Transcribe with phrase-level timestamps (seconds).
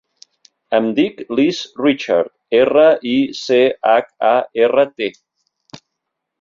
[0.77, 3.13] Em dic Lis Richart: erra, i,
[3.43, 3.61] ce,
[3.93, 4.35] hac, a,
[4.67, 5.15] erra, te.